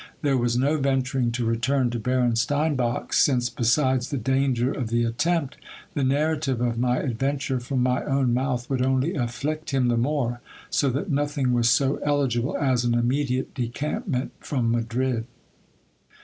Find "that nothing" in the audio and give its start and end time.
10.89-11.53